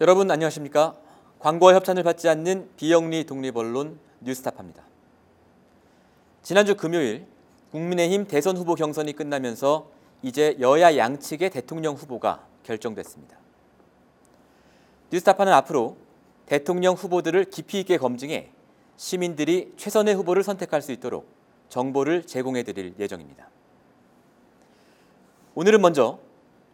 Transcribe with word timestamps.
여러분 0.00 0.30
안녕하십니까? 0.30 0.96
광고와 1.40 1.74
협찬을 1.74 2.04
받지 2.04 2.28
않는 2.28 2.68
비영리 2.76 3.24
독립언론 3.24 3.98
뉴스타파입니다. 4.20 4.84
지난주 6.40 6.76
금요일 6.76 7.26
국민의힘 7.72 8.28
대선 8.28 8.56
후보 8.56 8.76
경선이 8.76 9.12
끝나면서 9.14 9.90
이제 10.22 10.56
여야 10.60 10.96
양측의 10.96 11.50
대통령 11.50 11.96
후보가 11.96 12.46
결정됐습니다. 12.62 13.36
뉴스타파는 15.10 15.52
앞으로 15.52 15.96
대통령 16.46 16.94
후보들을 16.94 17.46
깊이 17.46 17.80
있게 17.80 17.96
검증해 17.96 18.52
시민들이 18.96 19.72
최선의 19.76 20.14
후보를 20.14 20.44
선택할 20.44 20.80
수 20.80 20.92
있도록 20.92 21.26
정보를 21.70 22.22
제공해 22.22 22.62
드릴 22.62 22.94
예정입니다. 23.00 23.50
오늘은 25.56 25.80
먼저 25.80 26.20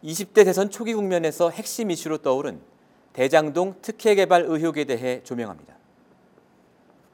20대 0.05 0.45
대선 0.45 0.69
초기 0.69 0.93
국면에서 0.93 1.49
핵심 1.49 1.91
이슈로 1.91 2.19
떠오른 2.19 2.74
대장동 3.15 3.77
특혜 3.81 4.15
개발 4.15 4.43
의혹에 4.43 4.85
대해 4.85 5.23
조명합니다. 5.23 5.75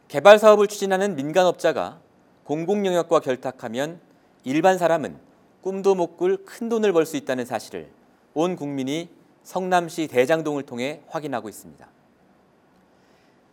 개발 0.09 0.39
사업을 0.39 0.67
추진하는 0.67 1.15
민간업자가 1.15 2.01
공공 2.45 2.85
영역과 2.85 3.21
결탁하면 3.21 4.01
일반 4.45 4.77
사람은 4.79 5.17
꿈도 5.63 5.95
못 5.95 6.17
꿀 6.17 6.45
큰 6.45 6.69
돈을 6.69 6.93
벌 6.93 7.07
수 7.07 7.17
있다는 7.17 7.45
사실을 7.45 7.89
온 8.35 8.57
국민이 8.57 9.09
성남시 9.43 10.09
대장동을 10.09 10.65
통해 10.65 11.03
확인하고 11.09 11.49
있습니다. 11.49 11.87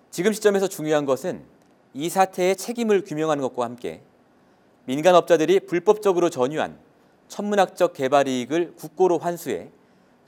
지금 0.10 0.34
시점에서 0.34 0.68
중요한 0.68 1.06
것은 1.06 1.44
이 1.94 2.10
사태의 2.10 2.56
책임을 2.56 3.04
규명하는 3.04 3.42
것과 3.42 3.66
함께 3.66 4.02
민간업자들이 4.86 5.62
불법적으로 5.62 6.30
전유한 6.30 6.80
천문학적 7.28 7.94
개발 7.94 8.28
이익을 8.28 8.74
국고로 8.76 9.18
환수해 9.18 9.70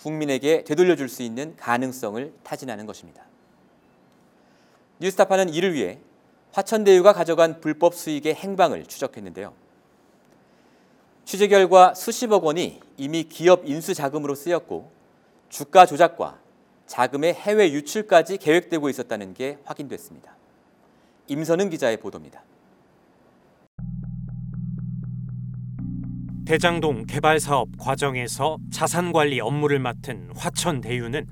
국민에게 0.01 0.63
되돌려줄 0.63 1.09
수 1.09 1.23
있는 1.23 1.55
가능성을 1.57 2.33
타진하는 2.43 2.85
것입니다. 2.85 3.23
뉴스타파는 4.99 5.49
이를 5.49 5.73
위해 5.73 5.99
화천대유가 6.51 7.13
가져간 7.13 7.61
불법 7.61 7.93
수익의 7.95 8.35
행방을 8.35 8.85
추적했는데요. 8.85 9.53
취재 11.25 11.47
결과 11.47 11.93
수십억 11.93 12.43
원이 12.43 12.79
이미 12.97 13.23
기업 13.23 13.65
인수 13.65 13.93
자금으로 13.93 14.33
쓰였고 14.35 14.91
주가 15.49 15.85
조작과 15.85 16.39
자금의 16.87 17.35
해외 17.35 17.71
유출까지 17.71 18.37
계획되고 18.37 18.89
있었다는 18.89 19.35
게 19.35 19.59
확인됐습니다. 19.63 20.35
임선은 21.27 21.69
기자의 21.69 21.97
보도입니다. 21.97 22.43
대장동 26.49 27.05
개발 27.05 27.39
사업 27.39 27.69
과정에서 27.77 28.57
자산 28.71 29.11
관리 29.11 29.39
업무를 29.39 29.77
맡은 29.77 30.31
화천 30.35 30.81
대유는 30.81 31.27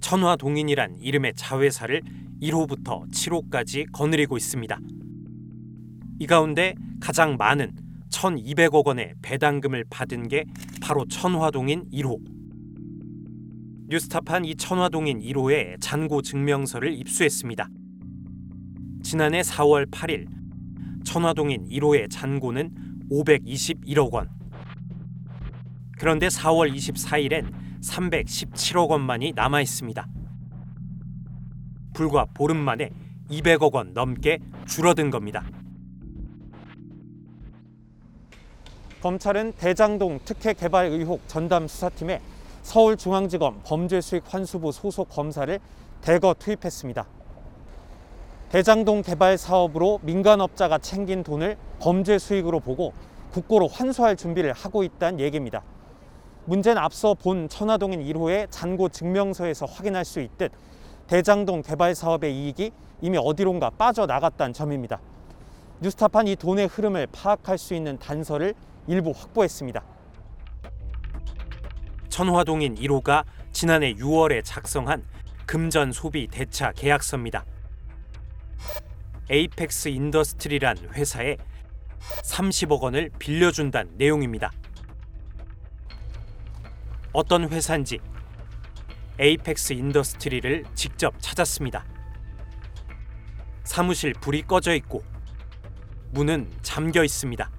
천화동인이란 0.00 0.96
이름의 0.98 1.34
자회사를 1.36 2.00
1호부터 2.40 3.06
7호까지 3.12 3.92
거느리고 3.92 4.38
있습니다. 4.38 4.78
이 6.20 6.26
가운데 6.26 6.74
가장 7.02 7.36
많은 7.36 7.72
1,200억 8.10 8.86
원의 8.86 9.12
배당금을 9.20 9.84
받은 9.90 10.28
게 10.28 10.46
바로 10.80 11.04
천화동인 11.04 11.84
1호. 11.92 12.18
뉴스타판 13.90 14.46
이 14.46 14.54
천화동인 14.54 15.20
1호의 15.20 15.82
잔고 15.82 16.22
증명서를 16.22 16.94
입수했습니다. 16.94 17.68
지난해 19.02 19.42
4월 19.42 19.90
8일 19.90 20.28
천화동인 21.04 21.68
1호의 21.68 22.10
잔고는 22.10 22.70
521억 23.10 24.10
원. 24.12 24.41
그런데 25.98 26.28
4월 26.28 26.74
24일엔 26.74 27.52
317억 27.82 28.88
원만이 28.88 29.32
남아 29.34 29.60
있습니다. 29.60 30.06
불과 31.94 32.26
보름 32.34 32.56
만에 32.56 32.90
200억 33.30 33.74
원 33.74 33.92
넘게 33.92 34.38
줄어든 34.66 35.10
겁니다. 35.10 35.44
검찰은 39.02 39.54
대장동 39.58 40.20
특혜 40.24 40.54
개발 40.54 40.86
의혹 40.86 41.26
전담 41.26 41.66
수사팀에 41.66 42.20
서울중앙지검 42.62 43.62
범죄수익환수부 43.64 44.70
소속 44.70 45.08
검사를 45.08 45.58
대거 46.02 46.34
투입했습니다. 46.38 47.04
대장동 48.50 49.02
개발 49.02 49.38
사업으로 49.38 49.98
민간업자가 50.02 50.78
챙긴 50.78 51.24
돈을 51.24 51.56
범죄 51.80 52.18
수익으로 52.18 52.60
보고 52.60 52.92
국고로 53.32 53.66
환수할 53.66 54.14
준비를 54.14 54.52
하고 54.52 54.84
있다는 54.84 55.20
얘기입니다. 55.20 55.62
문제는 56.44 56.82
앞서 56.82 57.14
본 57.14 57.48
천화동인 57.48 58.02
1호의 58.04 58.48
잔고 58.50 58.88
증명서에서 58.88 59.66
확인할 59.66 60.04
수 60.04 60.20
있듯 60.20 60.50
대장동 61.06 61.62
개발 61.62 61.94
사업의 61.94 62.34
이익이 62.34 62.72
이미 63.00 63.18
어디론가 63.18 63.70
빠져나갔다는 63.70 64.52
점입니다. 64.52 65.00
뉴스타판 65.80 66.28
이 66.28 66.36
돈의 66.36 66.68
흐름을 66.68 67.08
파악할 67.12 67.58
수 67.58 67.74
있는 67.74 67.98
단서를 67.98 68.54
일부 68.86 69.12
확보했습니다. 69.14 69.82
천화동인 72.08 72.74
1호가 72.76 73.24
지난해 73.52 73.94
6월에 73.94 74.42
작성한 74.44 75.04
금전 75.46 75.92
소비 75.92 76.28
대차 76.28 76.72
계약서입니다. 76.72 77.44
에이펙스 79.30 79.88
인더스트리란 79.88 80.76
회사에 80.94 81.36
30억 82.24 82.80
원을 82.80 83.10
빌려준다는 83.18 83.92
내용입니다. 83.96 84.50
어떤 87.12 87.50
회사인지 87.50 88.00
에이펙스 89.18 89.74
인더스트리를 89.74 90.64
직접 90.74 91.14
찾았습니다. 91.18 91.84
사무실 93.64 94.14
불이 94.14 94.42
꺼져 94.42 94.74
있고 94.76 95.04
문은 96.12 96.50
잠겨 96.62 97.04
있습니다. 97.04 97.50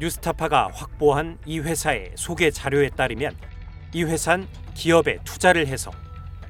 뉴스타파가 0.00 0.70
확보한 0.72 1.38
이 1.46 1.60
회사의 1.60 2.12
소개 2.16 2.50
자료에 2.50 2.88
따르면 2.90 3.36
이 3.92 4.02
회사는 4.02 4.48
기업에 4.74 5.18
투자를 5.24 5.66
해서 5.66 5.90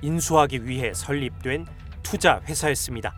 인수하기 0.03 0.67
위해 0.67 0.95
설립된 0.95 1.67
투자 2.03 2.41
회사였습니다. 2.49 3.15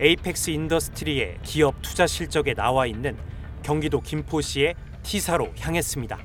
에이펙스 0.00 0.50
인더스트리의 0.50 1.38
기업 1.42 1.80
투자 1.82 2.06
실적에 2.06 2.54
나와 2.54 2.86
있는 2.86 3.16
경기도 3.66 4.00
김포시의 4.00 4.76
T사로 5.02 5.52
향했습니다. 5.58 6.16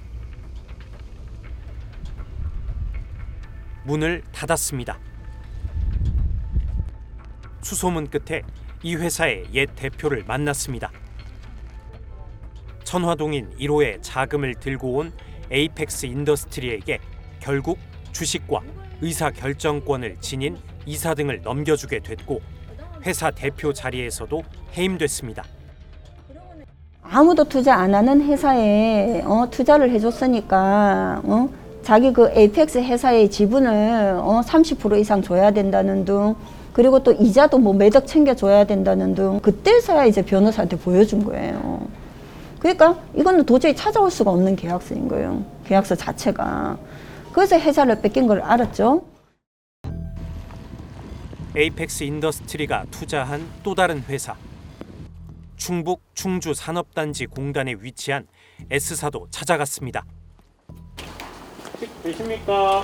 문을 3.84 4.22
닫았습니다. 4.32 5.00
수소문 7.64 8.12
끝에 8.12 8.44
이 8.84 8.96
회사의 8.96 9.48
옛 9.56 9.68
대표를 9.76 10.24
만났습니다. 10.26 10.92
천화동인 12.84 13.50
1호의 13.58 14.04
자금을 14.04 14.54
들고 14.60 14.98
온 14.98 15.12
에이펙스 15.50 16.06
인더스트리에게 16.06 17.00
결국 17.40 17.80
주식과 18.12 18.62
의사 19.02 19.32
결정권을 19.32 20.18
지닌 20.22 20.60
이사 20.86 21.16
등을 21.16 21.42
넘겨주게 21.42 22.02
됐고 22.02 22.40
회사 23.04 23.32
대표 23.32 23.74
자리에서도 23.74 24.44
해임됐습니다. 24.78 25.61
아무도 27.14 27.44
투자 27.44 27.76
안 27.76 27.94
하는 27.94 28.22
회사에 28.22 29.22
어, 29.26 29.46
투자를 29.52 29.92
해줬으니까 29.92 31.22
어, 31.26 31.50
자기 31.84 32.14
그 32.14 32.32
에이펙스 32.34 32.78
회사의 32.78 33.30
지분을 33.30 34.16
어, 34.18 34.40
30% 34.46 34.98
이상 34.98 35.22
줘야 35.22 35.52
된다는 35.52 36.06
등 36.06 36.36
그리고 36.72 37.04
또 37.04 37.12
이자도 37.12 37.58
뭐 37.58 37.74
몇억 37.74 38.08
챙겨줘야 38.08 38.64
된다는 38.64 39.14
등 39.14 39.42
그때서야 39.42 40.06
이제 40.06 40.22
변호사한테 40.22 40.78
보여준 40.78 41.26
거예요. 41.26 41.82
그러니까 42.60 42.96
이거는 43.14 43.46
도저히 43.46 43.76
찾아올 43.76 44.10
수가 44.10 44.32
없는 44.32 44.56
계약서인 44.56 45.10
거예요. 45.10 45.44
계약서 45.66 45.96
자체가. 45.96 46.78
그래서 47.34 47.60
회사를 47.60 48.00
뺏긴 48.00 48.28
걸 48.28 48.40
알았죠. 48.40 49.02
에이펙스 51.58 52.06
인더스트리가 52.06 52.86
투자한 52.90 53.42
또 53.64 53.76
다른 53.76 54.02
회사 54.08 54.36
충북 55.62 56.02
충주 56.16 56.56
산업단지 56.56 57.28
공단에 57.28 57.76
위치한 57.78 58.28
S사도 58.72 59.28
찾아갔습니다. 59.30 60.04
계십니까? 62.02 62.84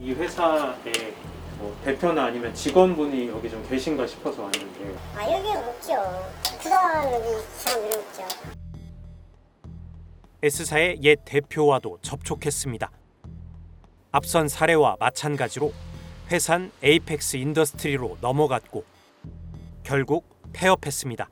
이 0.00 0.12
회사의 0.12 1.14
뭐 1.58 1.80
대표나 1.84 2.24
아니면 2.24 2.52
직원분이 2.52 3.28
여기 3.28 3.48
좀 3.48 3.64
계신가 3.68 4.04
싶어서 4.04 4.42
왔는데 4.42 4.96
아 5.14 5.30
여기 5.30 5.48
없죠. 5.50 5.94
투자하는 6.60 7.12
여기 7.12 7.40
사람들이 7.54 8.02
없죠. 8.02 8.24
S사의 10.42 10.98
옛 11.04 11.20
대표와도 11.24 11.98
접촉했습니다. 12.02 12.90
앞선 14.10 14.48
사례와 14.48 14.96
마찬가지로 14.98 15.72
회산 16.32 16.72
에이펙스 16.82 17.36
인더스트리로 17.36 18.18
넘어갔고 18.20 18.84
결국 19.84 20.35
폐업했습니다. 20.56 21.28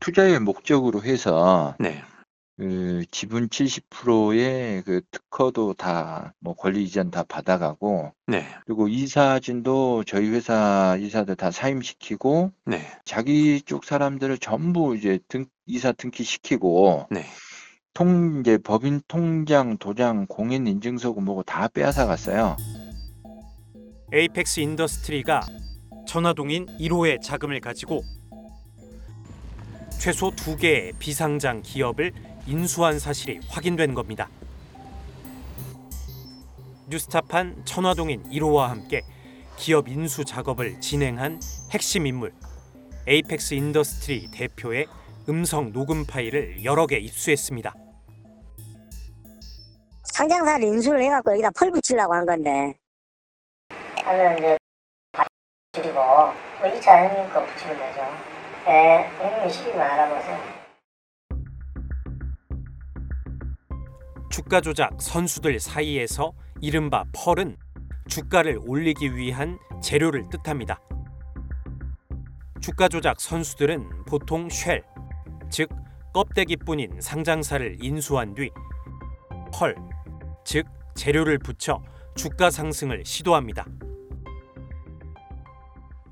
투자의 0.00 0.38
목적으로 0.40 1.02
해서 1.02 1.74
네. 1.78 2.02
그 2.58 3.04
지분 3.10 3.48
70%의 3.48 4.82
그 4.82 5.02
특허도 5.10 5.74
다 5.74 6.32
뭐 6.40 6.54
권리 6.54 6.84
이전 6.84 7.10
다 7.10 7.22
받아가고 7.22 8.12
네. 8.26 8.46
그리고 8.64 8.88
이사진도 8.88 10.04
저희 10.04 10.28
회사 10.30 10.96
이사들 10.98 11.36
다 11.36 11.50
사임시키고 11.50 12.52
네. 12.64 12.80
자기 13.04 13.60
쪽 13.62 13.84
사람들을 13.84 14.38
전부 14.38 14.96
이제 14.96 15.18
등 15.28 15.44
이사 15.66 15.92
등기 15.92 16.22
시키고 16.24 17.08
네. 17.10 17.24
통 17.92 18.40
이제 18.40 18.58
법인 18.58 19.00
통장 19.08 19.76
도장 19.78 20.26
공인 20.28 20.66
인증서고 20.66 21.20
뭐고 21.20 21.42
다 21.42 21.68
빼앗아 21.68 22.06
갔어요. 22.06 22.56
에이펙스 24.12 24.60
인더스트리가 24.60 25.40
천화동인 26.16 26.64
1호의 26.80 27.20
자금을 27.20 27.60
가지고 27.60 28.02
최소 30.00 30.30
두 30.30 30.56
개의 30.56 30.94
비상장 30.98 31.60
기업을 31.60 32.10
인수한 32.46 32.98
사실이 32.98 33.40
확인된 33.50 33.92
겁니다. 33.92 34.30
뉴스타판 36.88 37.66
천화동인 37.66 38.22
1호와 38.30 38.68
함께 38.68 39.02
기업 39.58 39.88
인수 39.88 40.24
작업을 40.24 40.80
진행한 40.80 41.38
핵심 41.72 42.06
인물 42.06 42.32
에이펙스 43.06 43.52
인더스트리 43.52 44.30
대표의 44.30 44.86
음성 45.28 45.70
녹음 45.70 46.06
파일을 46.06 46.64
여러 46.64 46.86
개 46.86 46.96
입수했습니다. 46.96 47.74
상장사를 50.04 50.66
인수를 50.66 51.02
해갖고 51.02 51.32
여기다 51.32 51.50
pearl 51.50 51.72
붙이려고 51.72 52.14
한 52.14 52.24
건데. 52.24 52.72
하면 54.02 54.38
이제 54.38 54.56
뭐 55.92 56.32
2차 56.62 57.08
형님 57.08 57.32
거 57.32 57.44
붙이면 57.44 57.76
되죠. 57.78 58.00
주가 64.30 64.60
조작 64.60 65.00
선수들 65.00 65.60
사이에서 65.60 66.32
이른바 66.60 67.04
펄은 67.12 67.56
주가를 68.08 68.58
올리기 68.66 69.16
위한 69.16 69.58
재료를 69.82 70.28
뜻합니다. 70.30 70.80
주가 72.60 72.88
조작 72.88 73.20
선수들은 73.20 74.04
보통 74.06 74.48
쉘, 74.48 74.82
즉 75.50 75.68
껍데기뿐인 76.14 77.00
상장사를 77.00 77.76
인수한 77.80 78.34
뒤 78.34 78.50
펄, 79.52 79.76
즉 80.44 80.66
재료를 80.94 81.38
붙여 81.38 81.82
주가 82.14 82.50
상승을 82.50 83.04
시도합니다. 83.04 83.66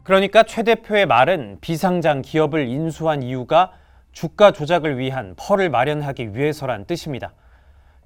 그러니까 0.04 0.42
최 0.42 0.62
대표의 0.62 1.06
말은 1.06 1.58
비상장 1.62 2.20
기업을 2.20 2.68
인수한 2.68 3.22
이유가 3.22 3.72
주가 4.12 4.52
조작을 4.52 4.98
위한 4.98 5.34
펄을 5.36 5.70
마련하기 5.70 6.36
위해서란 6.36 6.84
뜻입니다. 6.84 7.32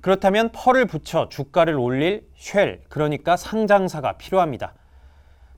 그렇다면 0.01 0.51
펄을 0.53 0.87
붙여 0.87 1.29
주가를 1.29 1.75
올릴 1.75 2.29
쉘, 2.37 2.83
그러니까 2.89 3.37
상장사가 3.37 4.13
필요합니다. 4.13 4.75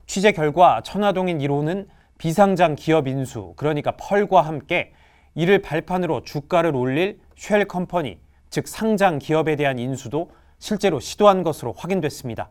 취재 0.07 0.31
결과 0.31 0.81
천화동인 0.81 1.37
1호는 1.37 1.87
비상장 2.17 2.75
기업 2.75 3.07
인수, 3.07 3.53
그러니까 3.55 3.91
펄과 3.91 4.41
함께 4.41 4.93
이를 5.35 5.61
발판으로 5.61 6.23
주가를 6.23 6.75
올릴 6.75 7.19
쉘 7.37 7.65
컴퍼니, 7.65 8.19
즉 8.49 8.67
상장 8.67 9.19
기업에 9.19 9.55
대한 9.55 9.77
인수도 9.77 10.31
실제로 10.57 10.99
시도한 10.99 11.43
것으로 11.43 11.73
확인됐습니다. 11.77 12.49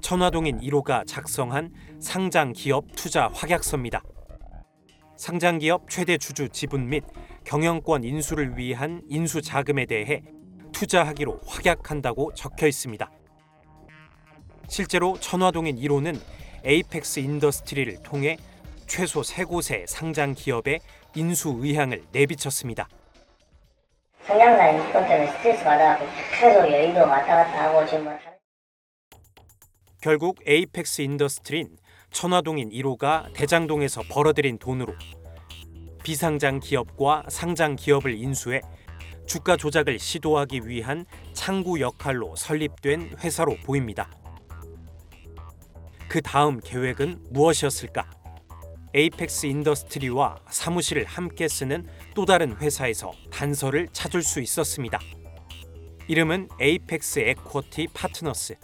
천화동인 0.00 0.60
1호가 0.60 1.06
작성한 1.06 1.72
상장 2.00 2.52
기업 2.52 2.84
투자 2.96 3.28
확약서입니다. 3.32 4.02
상장 5.16 5.58
기업 5.58 5.90
최대 5.90 6.16
주주 6.16 6.48
지분 6.48 6.88
및 6.88 7.04
경영권 7.44 8.04
인수를 8.04 8.56
위한 8.56 9.02
인수 9.08 9.42
자금에 9.42 9.86
대해 9.86 10.22
투자하기로 10.72 11.40
확약한다고 11.46 12.32
적혀 12.34 12.66
있습니다. 12.66 13.10
실제로 14.68 15.18
천화동인 15.18 15.76
1호는 15.76 16.20
에이펙스 16.64 17.20
인더스트리를 17.20 18.02
통해 18.02 18.36
최소 18.86 19.22
세 19.22 19.44
곳의 19.44 19.86
상장 19.88 20.34
기업의 20.34 20.80
인수 21.14 21.58
의향을 21.60 22.04
내비쳤습니다. 22.12 22.88
상장사 24.22 24.68
인수권 24.70 25.06
때문에 25.06 25.32
스트레스 25.32 25.64
받아갖고 25.64 26.06
계속 26.38 26.70
여의도 26.70 27.00
왔다 27.00 27.44
갔다 27.44 27.64
하고 27.64 27.86
지금 27.86 28.04
뭐 28.04 28.18
결국 30.00 30.38
에이펙스 30.46 31.02
인더스트린 31.02 31.76
천화동인 32.12 32.70
1호가 32.70 33.32
대장동에서 33.32 34.02
벌어들인 34.08 34.58
돈으로 34.58 34.94
비상장 36.04 36.60
기업과 36.60 37.24
상장 37.28 37.74
기업을 37.74 38.14
인수해 38.14 38.60
주가 39.26 39.56
조작을 39.56 39.98
시도하기 39.98 40.68
위한 40.68 41.04
창구 41.32 41.80
역할로 41.80 42.36
설립된 42.36 43.16
회사로 43.18 43.56
보입니다. 43.64 44.08
그 46.08 46.22
다음 46.22 46.60
계획은 46.60 47.26
무엇이었을까? 47.30 48.08
에이펙스 48.94 49.46
인더스트리와 49.46 50.38
사무실을 50.48 51.04
함께 51.04 51.48
쓰는 51.48 51.86
또 52.14 52.24
다른 52.24 52.56
회사에서 52.56 53.12
단서를 53.30 53.88
찾을 53.92 54.22
수 54.22 54.40
있었습니다. 54.40 54.98
이름은 56.06 56.48
에이펙스 56.58 57.18
에쿼티 57.18 57.88
파트너스. 57.92 58.56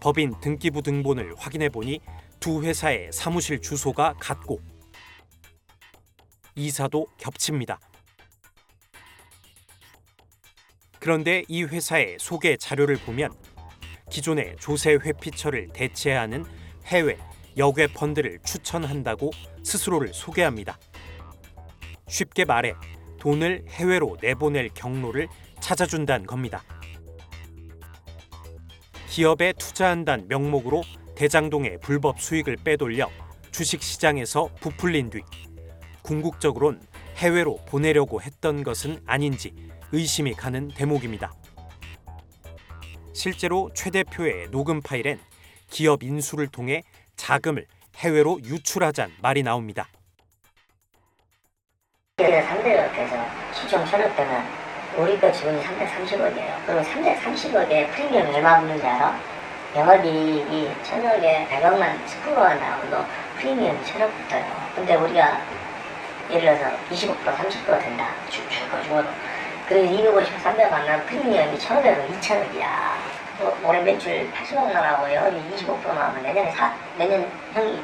법인 0.00 0.38
등기부 0.40 0.82
등본을 0.82 1.34
확인해 1.36 1.68
보니 1.68 2.00
두 2.40 2.62
회사의 2.62 3.10
사무실 3.12 3.60
주소가 3.60 4.14
같고 4.18 4.60
이사도 6.54 7.06
겹칩니다. 7.18 7.78
그런데 10.98 11.44
이 11.48 11.62
회사의 11.64 12.16
소개 12.18 12.56
자료를 12.56 12.96
보면 12.96 13.32
기존의 14.10 14.56
조세 14.58 14.92
회피처를 14.92 15.68
대체하는 15.72 16.44
해외 16.86 17.18
역외 17.56 17.86
펀드를 17.88 18.38
추천한다고 18.44 19.30
스스로를 19.62 20.12
소개합니다. 20.12 20.78
쉽게 22.08 22.44
말해 22.44 22.74
돈을 23.18 23.64
해외로 23.68 24.16
내보낼 24.20 24.70
경로를 24.74 25.28
찾아준다는 25.60 26.26
겁니다. 26.26 26.64
기업에 29.10 29.52
투자한다는 29.54 30.28
명목으로 30.28 30.84
대장동의 31.16 31.78
불법 31.80 32.20
수익을 32.20 32.56
빼돌려 32.62 33.10
주식 33.50 33.82
시장에서 33.82 34.48
부풀린 34.60 35.10
뒤 35.10 35.20
궁극적으론 36.02 36.80
해외로 37.16 37.56
보내려고 37.66 38.22
했던 38.22 38.62
것은 38.62 39.02
아닌지 39.06 39.52
의심이 39.90 40.32
가는 40.34 40.68
대목입니다. 40.68 41.32
실제로 43.12 43.68
최 43.74 43.90
대표의 43.90 44.52
녹음 44.52 44.80
파일엔 44.80 45.18
기업 45.68 46.04
인수를 46.04 46.46
통해 46.46 46.82
자금을 47.16 47.66
해외로 47.96 48.38
유출하자는 48.44 49.16
말이 49.20 49.42
나옵니다. 49.42 49.88
여기는 52.20 52.42
300억 52.42 52.92
돼서 52.94 53.86
천억 53.90 54.16
되면 54.16 54.59
우리 54.96 55.18
거 55.20 55.30
지분이 55.30 55.62
330억이에요. 55.62 56.66
그럼 56.66 56.82
330억에 56.82 57.90
프리미엄 57.90 58.34
얼마 58.34 58.58
붙는지 58.58 58.84
알아? 58.84 59.16
영업이익이 59.76 60.70
천억에 60.82 61.46
100억만 61.48 61.96
10%가 62.04 62.54
나오도 62.54 63.04
프리미엄 63.38 63.80
천억 63.84 64.10
붙어요. 64.16 64.44
근데 64.74 64.96
우리가 64.96 65.40
예를 66.30 66.56
들어서 66.58 66.76
25% 66.90 67.14
30%가 67.24 67.78
된다. 67.78 68.08
줄거 68.28 68.82
중으로. 68.82 69.06
그래서 69.68 69.92
250, 69.92 70.42
300억 70.42 70.72
안 70.72 70.86
나면 70.86 71.06
프리미엄이 71.06 71.56
1,500억, 71.56 72.20
2,000억이야. 72.20 73.64
올해 73.64 73.80
매출 73.82 74.28
80억 74.32 74.72
나가고 74.72 75.14
영업이 75.14 75.36
25% 75.56 75.94
나오면 75.94 76.22
내년에 76.22 76.50
사, 76.50 76.74
내년 76.98 77.30
형이 77.54 77.80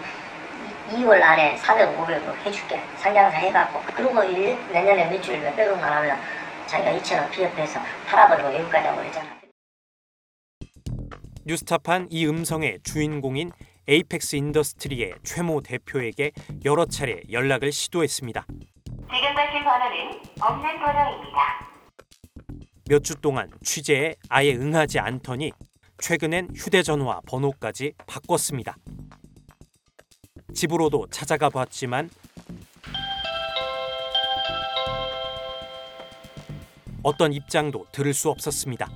2월 0.93 1.23
안에 1.23 1.57
400, 1.57 1.97
500억 1.97 2.35
해줄게. 2.45 2.81
상장사 2.97 3.37
해갖고. 3.39 3.81
그리고 3.95 4.23
일, 4.25 4.59
내년에 4.73 5.07
매출 5.07 5.39
몇백억 5.39 5.81
나가면 5.81 6.19
자기가 6.67 6.99
2천억 6.99 7.31
피업해서 7.31 7.81
팔아버리고 8.07 8.55
여기까지 8.55 8.87
하고 8.89 8.99
그랬잖아. 9.01 9.37
뉴스타판 11.45 12.09
이 12.11 12.27
음성의 12.27 12.81
주인공인 12.83 13.53
에이펙스 13.89 14.35
인더스트리의 14.37 15.15
최모 15.23 15.61
대표에게 15.61 16.33
여러 16.65 16.85
차례 16.87 17.21
연락을 17.31 17.71
시도했습니다. 17.71 18.45
지금 18.49 19.35
받은 19.35 19.65
번호는 19.65 20.23
없는 20.41 20.81
번호입니다. 20.81 21.67
몇 22.89 23.03
주 23.03 23.15
동안 23.17 23.51
취재에 23.65 24.15
아예 24.29 24.55
응하지 24.55 24.99
않더니 24.99 25.53
최근엔 25.99 26.51
휴대전화 26.55 27.21
번호까지 27.29 27.95
바꿨습니다. 28.07 28.77
집으로도 30.55 31.07
찾아가 31.11 31.49
봤지만 31.49 32.11
어떤 37.07 37.33
입장도 37.33 37.87
들을 37.93 38.13
수 38.13 38.31
없었습니다. 38.31 38.89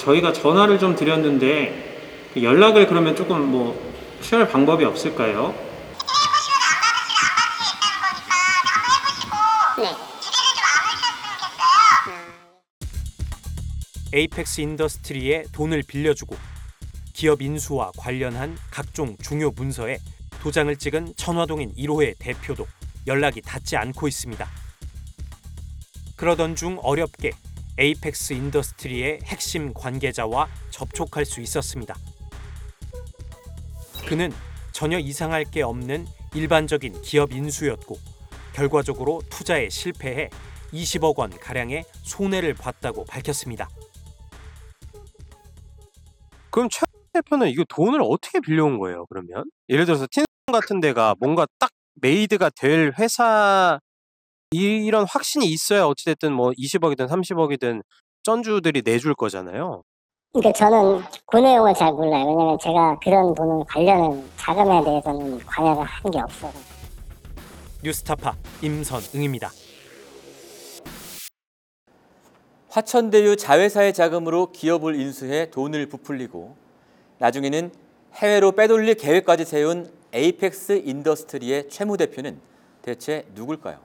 저희가 0.00 0.32
전화를 0.32 0.80
좀 0.80 0.96
드렸는데 0.96 2.30
그 2.34 2.42
연락을 2.42 2.88
그러면 2.88 3.14
조금 3.14 3.40
뭐 3.52 4.18
취할 4.20 4.48
방법이 4.48 4.84
없을까요? 4.84 5.54
네. 9.78 9.94
에이펙스 14.12 14.60
인더스트리에 14.62 15.44
돈을 15.52 15.84
빌려주고 15.86 16.34
기업 17.12 17.42
인수와 17.42 17.92
관련한 17.96 18.58
각종 18.72 19.16
중요 19.22 19.52
문서에 19.54 19.98
도장을 20.42 20.74
찍은 20.74 21.14
천화동인 21.16 21.72
1호의 21.76 22.16
대표도 22.18 22.66
연락이 23.08 23.40
닿지 23.40 23.76
않고 23.76 24.06
있습니다. 24.06 24.46
그러던 26.16 26.54
중 26.54 26.78
어렵게 26.82 27.32
에이펙스 27.78 28.34
인더스트리의 28.34 29.20
핵심 29.24 29.72
관계자와 29.72 30.48
접촉할 30.70 31.24
수 31.24 31.40
있었습니다. 31.40 31.96
그는 34.06 34.32
전혀 34.72 34.98
이상할 34.98 35.44
게 35.44 35.62
없는 35.62 36.06
일반적인 36.34 37.02
기업 37.02 37.32
인수였고 37.32 37.98
결과적으로 38.52 39.22
투자에 39.30 39.68
실패해 39.68 40.30
20억 40.72 41.18
원 41.18 41.30
가량의 41.30 41.84
손해를 42.02 42.54
봤다고 42.54 43.04
밝혔습니다. 43.04 43.68
그럼 46.50 46.68
최 46.70 46.80
대표는 47.12 47.48
이거 47.48 47.64
돈을 47.68 48.00
어떻게 48.02 48.40
빌려온 48.40 48.78
거예요? 48.78 49.06
그러면 49.06 49.44
예를 49.68 49.86
들어서 49.86 50.06
틴 50.10 50.24
같은 50.52 50.80
데가 50.80 51.14
뭔가 51.18 51.46
딱 51.58 51.70
made가 52.00 52.50
될 52.56 52.92
회사 52.98 53.78
이런 54.50 55.04
확신이 55.08 55.46
있어야 55.46 55.84
어찌됐든 55.84 56.32
뭐 56.32 56.50
20억이든 56.52 57.08
30억이든 57.08 57.82
쩐주들이 58.22 58.82
내줄 58.84 59.14
거잖아요. 59.14 59.82
그러니까 60.32 60.52
저는 60.52 61.02
그 61.26 61.36
내용을 61.38 61.74
잘 61.74 61.92
몰라요. 61.92 62.26
왜냐면 62.26 62.58
제가 62.60 62.98
그런 63.02 63.34
돈을 63.34 63.64
관련은 63.66 64.28
자금에 64.36 64.84
대해서는 64.84 65.38
관여를 65.46 65.82
한 65.84 66.10
게 66.12 66.18
없어요. 66.18 66.52
뉴스타파 67.82 68.34
임선응입니다. 68.62 69.50
화천대유 72.70 73.36
자회사의 73.36 73.94
자금으로 73.94 74.52
기업을 74.52 74.98
인수해 75.00 75.50
돈을 75.50 75.86
부풀리고 75.88 76.56
나중에는 77.18 77.70
해외로 78.14 78.52
빼돌릴 78.52 78.94
계획까지 78.94 79.44
세운 79.44 79.90
에이펙스 80.12 80.82
인더스트리의 80.84 81.68
최모 81.68 81.96
대표는 81.96 82.40
대체 82.82 83.26
누굴까요? 83.34 83.78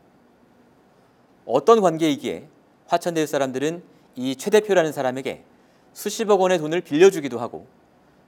어떤 1.45 1.81
관계이기에 1.81 2.47
화천대유 2.87 3.27
사람들은 3.27 3.83
이 4.15 4.35
최 4.35 4.49
대표라는 4.51 4.91
사람에게 4.91 5.43
수십억 5.93 6.39
원의 6.41 6.59
돈을 6.59 6.81
빌려주기도 6.81 7.39
하고 7.39 7.67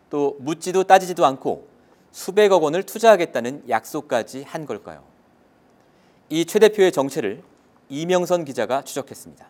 또 0.10 0.36
묻지도 0.40 0.84
따지지도 0.84 1.25
않고 1.25 1.68
수백억 2.12 2.64
원을 2.64 2.84
투자하겠다는 2.84 3.64
약속까지 3.70 4.44
한 4.44 4.66
걸까요? 4.66 5.04
이 6.30 6.46
최 6.46 6.60
대표의 6.60 6.92
정체를 6.92 7.44
이명선 7.90 8.46
기자가 8.46 8.82
추적했습니다. 8.84 9.46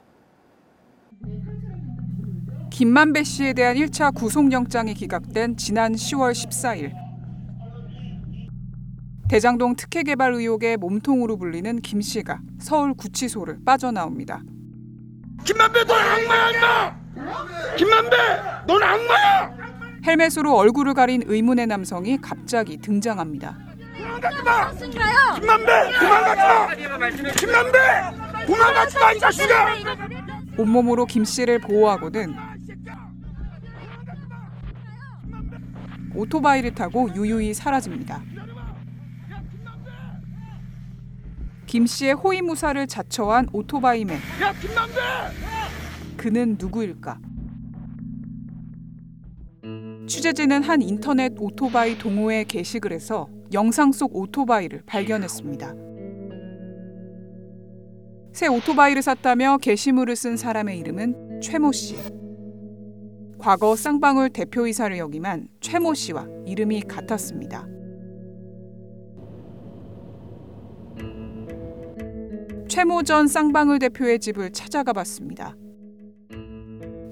김만배 2.72 3.24
씨에 3.24 3.54
대한 3.54 3.78
1차 3.78 4.14
구속영장이 4.14 4.94
기각된 4.94 5.56
지난 5.56 5.94
10월 5.94 6.32
14일. 6.34 7.05
대장동 9.30 9.76
특혜 9.76 10.04
개발 10.04 10.34
의혹의 10.34 10.78
몸통으로 10.78 11.38
불리는 11.38 11.82
김 11.82 12.02
씨가 12.02 12.40
서울 12.60 12.94
구치소를 12.94 13.60
빠져나옵니다. 13.66 14.42
김만배 15.46 15.84
넌 15.86 15.98
악마야 15.98 16.50
임마! 16.52 17.76
김만배 17.76 18.18
넌 18.68 18.84
악마야! 18.84 19.56
헬멧으로 20.06 20.56
얼굴을 20.56 20.94
가린 20.94 21.24
의문의 21.26 21.66
남성이 21.66 22.18
갑자기 22.22 22.78
등장합니다. 22.78 23.58
도망가지 23.98 24.44
마! 24.44 24.72
김만배 25.34 25.72
도망가지 26.00 27.24
마! 27.24 27.32
김만배 27.32 27.80
도망가지 28.46 29.00
마 29.00 29.13
이 29.13 29.20
자식아! 29.20 29.76
온몸으로 30.58 31.06
김 31.06 31.26
씨를 31.26 31.60
보호하고는 31.60 32.36
오토바이를 36.14 36.76
타고 36.76 37.10
유유히 37.14 37.54
사라집니다. 37.54 38.22
김 41.76 41.86
씨의 41.86 42.14
호위무사를 42.14 42.88
자처한 42.88 43.50
오토바이맨. 43.52 44.16
야 44.42 44.54
김만배! 44.54 44.96
그는 46.16 46.56
누구일까? 46.58 47.20
취재진은 50.08 50.64
한 50.64 50.82
인터넷 50.82 51.34
오토바이 51.38 51.98
동호회 51.98 52.46
게시글에서 52.46 53.28
영상 53.52 53.92
속 53.92 54.16
오토바이를 54.16 54.84
발견했습니다. 54.86 55.76
새 58.32 58.48
오토바이를 58.48 59.02
샀다며 59.02 59.58
게시물을 59.58 60.16
쓴 60.16 60.38
사람의 60.38 60.80
이름은 60.80 61.42
최모 61.42 61.74
씨. 61.74 61.98
과거 63.38 63.76
쌍방울 63.76 64.30
대표이사를 64.30 64.98
역임한 64.98 65.50
최모 65.60 65.94
씨와 65.94 66.26
이름이 66.46 66.84
같았습니다. 66.84 67.68
최모 72.76 73.04
전 73.04 73.30
쌍방울 73.30 73.80
대표의 73.80 74.20
집을 74.20 74.52
찾아가 74.52 74.92
봤습니다. 74.92 75.56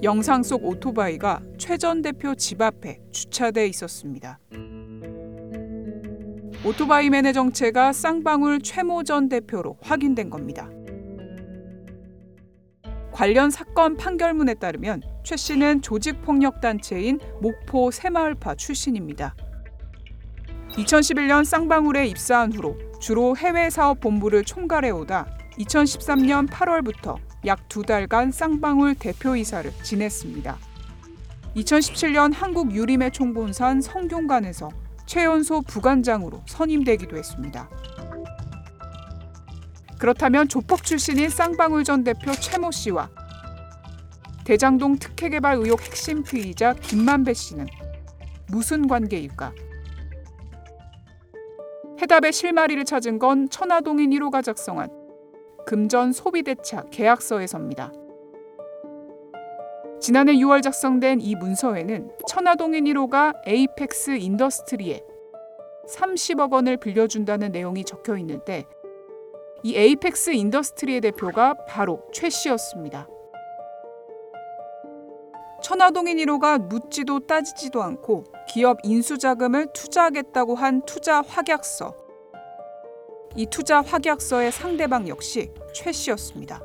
영상 0.04 0.44
속 0.44 0.66
오토바이가 0.66 1.42
최 1.58 1.78
전 1.78 2.02
대표 2.02 2.36
집 2.36 2.62
앞에 2.62 3.00
주차돼 3.14 3.68
있었습니다. 3.68 4.40
오토바이맨의 6.66 7.32
정체가 7.32 7.94
쌍방울 7.94 8.60
최모 8.60 9.04
전 9.04 9.30
대표로 9.30 9.78
확인된 9.82 10.30
겁니다. 10.30 10.70
관련 13.14 13.50
사건 13.50 13.96
판결문에 13.96 14.56
따르면 14.56 15.02
최 15.24 15.38
씨는 15.38 15.82
조직폭력단체인 15.82 17.22
목포 17.42 17.92
새마을파 17.92 18.56
출신입니다. 18.56 19.34
2011년 20.72 21.46
쌍방울에 21.46 22.06
입사한 22.08 22.52
후로 22.52 22.76
주로 23.00 23.38
해외 23.38 23.70
사업 23.70 24.02
본부를 24.02 24.44
총괄해 24.44 24.90
오다 24.90 25.43
2013년 25.60 26.48
8월부터 26.50 27.18
약 27.46 27.68
두 27.68 27.82
달간 27.84 28.32
쌍방울 28.32 28.96
대표이사를 28.96 29.72
지냈습니다. 29.84 30.58
2017년 31.56 32.34
한국 32.34 32.72
유림의 32.72 33.12
총본산 33.12 33.82
성균관에서 33.82 34.70
최연소 35.06 35.62
부관장으로 35.62 36.42
선임되기도 36.48 37.18
했습니다. 37.18 37.70
그렇다면 40.00 40.48
조폭 40.48 40.84
출신인 40.84 41.30
쌍방울 41.30 41.84
전 41.84 42.04
대표 42.04 42.32
최모 42.32 42.72
씨와 42.72 43.10
대장동 44.46 44.98
특혜개발 44.98 45.58
의혹 45.58 45.82
핵심 45.82 46.24
피의자 46.24 46.74
김만배 46.74 47.34
씨는 47.34 47.68
무슨 48.48 48.88
관계일까? 48.88 49.54
해답의 52.02 52.34
실마리를 52.34 52.84
찾은 52.86 53.20
건 53.20 53.50
천화동인 53.50 54.10
1호가 54.12 54.44
작성한 54.44 55.03
금전 55.66 56.12
소비대차 56.12 56.86
계약서에서입니다. 56.92 57.92
지난해 60.00 60.34
6월 60.34 60.62
작성된 60.62 61.22
이 61.22 61.36
문서에는 61.36 62.12
천화동인 62.28 62.84
1호가 62.84 63.34
에이펙스 63.46 64.18
인더스트리에 64.18 65.02
30억 65.88 66.52
원을 66.52 66.78
빌려준다는 66.78 67.52
내용이 67.52 67.86
적혀 67.86 68.18
있는데 68.18 68.66
이 69.64 69.78
에이펙스 69.78 70.32
인더스트리의 70.32 71.00
대표가 71.02 71.54
바로 71.68 72.02
최 72.12 72.30
씨였습니다. 72.30 73.08
천화동인 75.62 76.18
1호가 76.18 76.62
묻지도 76.62 77.22
따지지도 77.22 77.82
않고 77.82 78.26
기업 78.50 78.80
인수 78.84 79.18
자금을 79.18 79.68
투자하겠다고 79.74 80.56
한 80.56 80.82
투자 80.82 81.22
확약서. 81.22 82.03
이 83.36 83.46
투자 83.48 83.82
확약서의 83.82 84.52
상대방 84.52 85.08
역시 85.08 85.52
최 85.74 85.92
씨였습니다. 85.92 86.62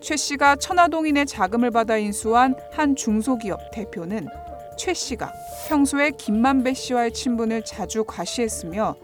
최 0.00 0.16
씨가 0.16 0.56
천화동인의 0.56 1.26
자금을 1.26 1.70
받아 1.70 1.96
인수한 1.96 2.54
한 2.72 2.96
중소기업 2.96 3.70
대표는 3.72 4.28
최 4.76 4.92
씨가 4.92 5.32
평소에 5.68 6.10
김만배 6.10 6.74
씨와의 6.74 7.12
친분을 7.12 7.64
자주 7.64 8.04
과시했으며 8.04 8.96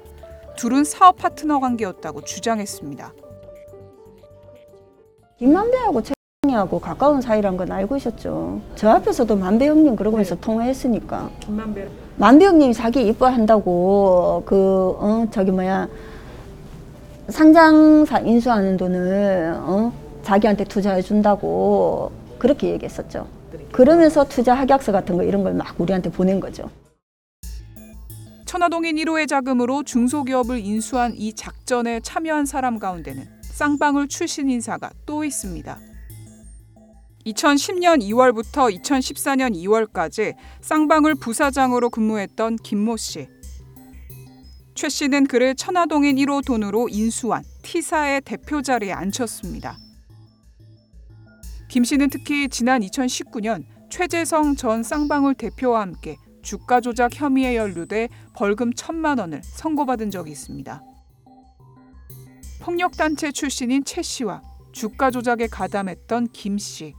둘은 0.57 0.85
사업 0.85 1.17
파트너 1.17 1.61
관계였다고 1.61 2.23
주장했습니다. 2.23 3.15
김만배하고 5.39 6.03
최형이하고 6.43 6.81
가까운 6.81 7.23
사이란 7.23 7.57
건 7.57 7.73
알고 7.73 7.97
있었죠. 7.97 8.61
저 8.75 8.91
앞에서도 8.91 9.37
만배 9.37 9.69
형님 9.69 9.97
그러고서 9.97 10.35
통화했으니까. 10.35 11.31
김만배 11.41 11.89
만배 12.17 12.45
형님이 12.45 12.75
자기 12.75 13.07
이뻐한다고 13.07 14.43
그 14.47 14.95
어, 14.99 15.27
저기 15.31 15.51
뭐야 15.51 15.89
상장사 17.29 18.19
인수하는 18.21 18.77
돈을 18.77 19.55
어, 19.57 19.93
자기한테 20.23 20.65
투자해 20.65 21.03
준다고 21.03 22.13
그렇게 22.39 22.69
얘기했었죠. 22.71 23.27
그러면서 23.73 24.25
투자 24.25 24.55
확약서 24.55 24.93
같은 24.93 25.17
거 25.17 25.23
이런 25.23 25.43
걸 25.43 25.55
막 25.55 25.75
우리한테 25.81 26.11
보낸 26.11 26.41
거죠. 26.41 26.69
천화동인 28.45 28.97
1호의 28.97 29.29
자금으로 29.29 29.85
중소기업을 29.85 30.59
인수한 30.59 31.15
이 31.17 31.33
작전에 31.35 32.01
참여한 32.01 32.47
사람 32.47 32.79
가운데는 32.81 33.25
쌍방울 33.43 34.09
출신 34.09 34.51
인사가 34.51 34.91
또 35.07 35.23
있습니다. 35.25 35.79
2010년 37.27 38.01
2월부터 38.03 38.75
2014년 38.81 39.55
2월까지 39.55 40.35
쌍방울 40.63 41.17
부사장으로 41.17 41.91
근무했던 41.91 42.57
김모 42.57 42.97
씨. 42.97 43.29
최 44.75 44.89
씨는 44.89 45.27
그를 45.27 45.55
천화동인 45.55 46.17
1호 46.17 46.45
돈으로 46.47 46.89
인수한 46.89 47.45
T사의 47.63 48.23
대표 48.23 48.63
자리에 48.63 48.93
앉혔습니다. 48.93 49.77
김 51.69 51.85
씨는 51.85 52.09
특히 52.09 52.49
지난 52.49 52.81
2019년 52.81 53.65
최재성 53.91 54.57
전 54.57 54.83
쌍방울 54.83 55.35
대표와 55.35 55.83
함께 55.83 56.17
주가 56.43 56.81
조작 56.81 57.15
혐의에 57.15 57.57
연루돼 57.57 58.09
벌금 58.35 58.73
천만 58.73 59.19
원을 59.19 59.43
선고받은 59.43 60.11
적이 60.11 60.31
있습니다. 60.31 60.83
폭력단체 62.63 63.33
출신인 63.33 63.85
최 63.85 64.01
씨와 64.01 64.41
주가 64.73 65.11
조작에 65.11 65.49
가담했던 65.49 66.29
김 66.33 66.57
씨. 66.57 66.95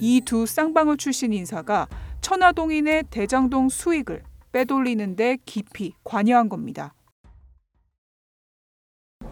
이 0.00 0.20
두 0.24 0.46
쌍방울 0.46 0.96
출신 0.96 1.32
인사가 1.32 1.86
천화동인의 2.20 3.04
대장동 3.10 3.68
수익을 3.68 4.22
빼돌리는데 4.52 5.38
깊이 5.44 5.92
관여한 6.04 6.48
겁니다. 6.48 6.94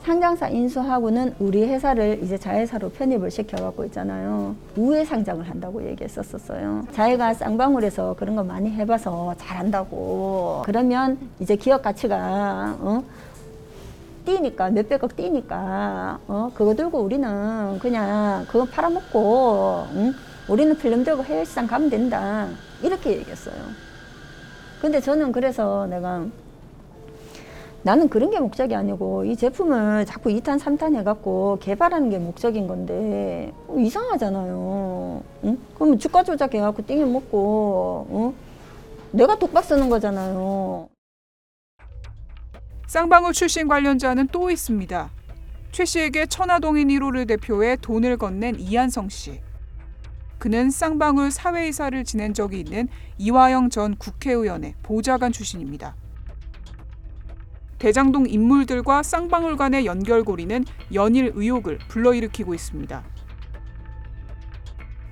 상장사 0.03 0.49
인수하고는 0.49 1.37
우리 1.39 1.63
회사를 1.65 2.21
이제 2.25 2.37
자회사로 2.37 2.91
편입을 2.91 3.31
시켜갖고 3.31 3.85
있잖아요. 3.87 4.57
우회 4.77 5.05
상장을 5.05 5.49
한다고 5.49 5.87
얘기했었었어요. 5.87 6.87
자기가 6.93 7.35
쌍방울에서 7.35 8.17
그런 8.19 8.35
거 8.35 8.43
많이 8.43 8.71
해봐서 8.73 9.35
잘한다고. 9.39 10.63
그러면 10.65 11.31
이제 11.39 11.55
기업 11.55 11.83
가치가 11.83 12.77
어? 12.81 13.05
뛰니까 14.25 14.71
몇백억 14.71 15.15
뛰니까 15.15 16.19
어? 16.27 16.51
그거 16.55 16.75
들고 16.75 16.99
우리는 17.01 17.79
그냥 17.79 18.45
그거 18.49 18.65
팔아먹고 18.65 19.87
응? 19.95 20.15
우리는 20.49 20.77
필름 20.77 21.05
들고 21.05 21.25
해외 21.25 21.45
시장 21.45 21.67
가면 21.67 21.91
된다. 21.91 22.49
이렇게 22.83 23.19
얘기했어요. 23.19 23.55
근데 24.81 25.01
저는 25.01 25.31
그래서 25.33 25.87
내가 25.87 26.27
나는 27.85 28.09
그런 28.09 28.31
게 28.31 28.39
목적이 28.39 28.75
아니고 28.77 29.25
이 29.25 29.37
제품을 29.37 30.07
자꾸 30.07 30.29
2탄, 30.31 30.59
3탄 30.59 30.97
해갖고 30.97 31.59
개발하는 31.61 32.11
게 32.11 32.19
목적인 32.19 32.67
건데 32.67 33.53
어, 33.67 33.77
이상하잖아요. 33.79 35.23
응? 35.45 35.59
그러면 35.75 35.99
주가 35.99 36.23
조작해갖고 36.23 36.87
띵을 36.87 37.07
먹고 37.07 38.07
어? 38.09 38.35
내가 39.11 39.37
독박 39.37 39.65
쓰는 39.65 39.89
거잖아요. 39.89 40.89
쌍방울 42.87 43.33
출신 43.33 43.69
관련자는 43.69 44.29
또 44.29 44.51
있습니다. 44.51 45.11
최 45.73 45.85
씨에게 45.85 46.27
천화동인 46.27 46.89
1호를 46.89 47.27
대표해 47.27 47.77
돈을 47.77 48.17
건넨 48.17 48.61
이한성 48.61 49.09
씨. 49.09 49.41
그는 50.43 50.73
쌍방울 50.73 51.31
사회이사를 51.31 52.03
지낸 52.03 52.35
적이 52.35 52.59
있는 52.59 52.89
이화영 53.17 53.71
전 53.71 53.95
국회의원의 53.95 54.75
보좌관 54.83 55.31
출신입니다. 55.31 55.95
대장동 57.79 58.29
인물들과 58.29 59.05
쌍방울 59.05 59.57
간의 59.57 59.87
연결고리는 59.87 60.65
연일 60.95 61.31
의혹을 61.37 61.79
불러일으키고 61.87 62.55
있습니다. 62.55 63.05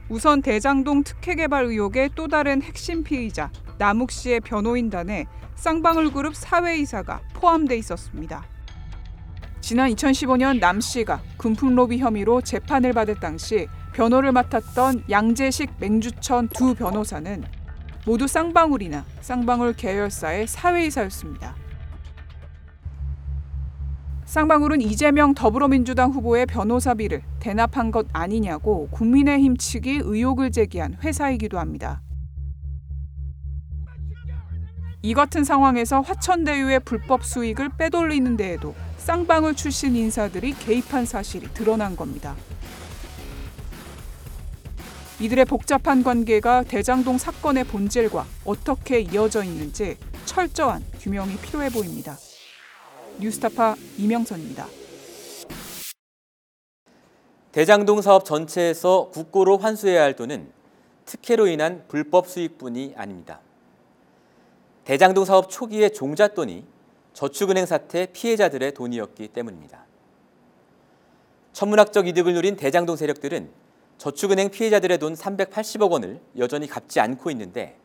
우선 0.09 0.43
대장동 0.43 1.05
특혜개발 1.05 1.67
의혹의 1.67 2.11
또 2.17 2.27
다른 2.27 2.61
핵심 2.61 3.05
피의자 3.05 3.53
남욱 3.79 4.11
씨의 4.11 4.41
변호인단에 4.41 5.27
쌍방울 5.55 6.13
그룹 6.13 6.35
사회이사가 6.35 7.21
포함돼 7.35 7.77
있었습니다. 7.77 8.45
지난 9.61 9.93
2015년 9.93 10.59
남 10.59 10.81
씨가 10.81 11.23
금품 11.37 11.77
로비 11.77 11.99
혐의로 11.99 12.41
재판을 12.41 12.93
받을 12.93 13.15
당시 13.21 13.69
변호를 13.93 14.33
맡았던 14.33 15.05
양재식 15.11 15.75
맹주천 15.79 16.49
두 16.49 16.75
변호사는 16.75 17.43
모두 18.07 18.27
쌍방울이나 18.27 19.05
쌍방울 19.21 19.75
계열사의 19.75 20.47
사회이사였습니다. 20.47 21.55
쌍방울은 24.25 24.81
이재명 24.81 25.35
더불어민주당 25.35 26.13
후보의 26.13 26.47
변호사비를 26.47 27.23
대납한 27.41 27.91
것 27.91 28.07
아니냐고 28.13 28.89
국민의힘 28.93 29.57
측이 29.57 30.03
의혹을 30.05 30.53
제기한 30.53 30.97
회사이기도 31.03 31.59
합니다. 31.59 32.01
이 35.03 35.15
같은 35.15 35.43
상황에서 35.43 36.01
화천대유의 36.01 36.81
불법 36.81 37.25
수익을 37.25 37.71
빼돌리는 37.71 38.37
데에도 38.37 38.75
쌍방울 38.99 39.57
출신 39.57 39.97
인사들이 39.97 40.53
개입한 40.53 41.07
사실이 41.07 41.49
드러난 41.53 41.97
겁니다. 41.97 42.37
이들의 45.21 45.45
복잡한 45.45 46.03
관계가 46.03 46.63
대장동 46.63 47.19
사건의 47.19 47.65
본질과 47.65 48.25
어떻게 48.47 49.01
이어져 49.01 49.45
있는지 49.45 49.99
철저한 50.25 50.83
규명이 50.99 51.37
필요해 51.37 51.69
보입니다. 51.69 52.17
뉴스타파 53.21 53.77
이명선입니다. 53.99 54.67
대장동 57.53 58.01
사업 58.01 58.25
전체에서 58.25 59.11
국고로 59.13 59.59
환수해야 59.59 60.03
할 60.03 60.17
돈은 60.17 60.51
특혜로 61.05 61.49
인한 61.49 61.85
불법 61.89 62.27
수익뿐이 62.27 62.95
아닙니다. 62.97 63.41
대장동 64.85 65.27
사업 65.27 65.51
초기의 65.51 65.93
종잣돈이 65.93 66.65
저축은행 67.13 67.67
사태 67.67 68.07
피해자들의 68.07 68.73
돈이었기 68.73 69.29
때문입니다. 69.29 69.85
천문학적 71.53 72.09
이득을 72.09 72.33
누린 72.33 72.57
대장동 72.57 72.97
세력들은 72.97 73.60
저축은행 74.01 74.49
피해자들의 74.49 74.97
돈 74.97 75.13
380억 75.13 75.91
원을 75.91 76.21
여전히 76.39 76.67
갚지 76.67 77.01
않고 77.01 77.31
있는데 77.33 77.77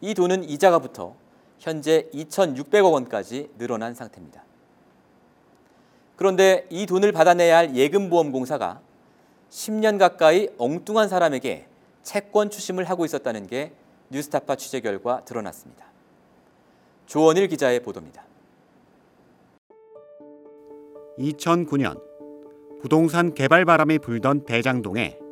이 0.00 0.12
돈은 0.12 0.42
이자가 0.42 0.80
붙어 0.80 1.14
현재 1.60 2.08
2,600억 2.12 2.92
원까지 2.92 3.50
늘어난 3.56 3.94
상태입니다. 3.94 4.42
그런데 6.16 6.66
이 6.70 6.86
돈을 6.86 7.12
받아내야 7.12 7.56
할 7.56 7.76
예금보험공사가 7.76 8.80
10년 9.48 9.96
가까이 9.96 10.48
엉뚱한 10.58 11.08
사람에게 11.08 11.68
채권 12.02 12.50
추심을 12.50 12.82
하고 12.86 13.04
있었다는 13.04 13.46
게 13.46 13.70
뉴스타파 14.10 14.56
취재 14.56 14.80
결과 14.80 15.24
드러났습니다. 15.24 15.86
조원일 17.06 17.46
기자의 17.46 17.80
보도입니다. 17.80 18.24
2009년 21.16 22.02
부동산 22.82 23.34
개발 23.34 23.64
바람이 23.64 24.00
불던 24.00 24.46
대장동에 24.46 25.22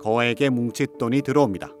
거액의 0.00 0.50
뭉칫돈이 0.50 1.22
들어옵니다. 1.22 1.72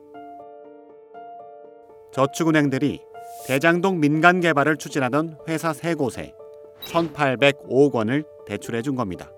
저축은행들이 2.12 3.00
대장동 3.46 4.00
민간 4.00 4.40
개발을 4.40 4.76
추진하던 4.76 5.38
회사 5.48 5.72
세 5.72 5.94
곳에 5.94 6.34
1,805억 6.82 7.94
원을 7.94 8.24
대출해 8.46 8.82
준 8.82 8.96
겁니다. 8.96 9.30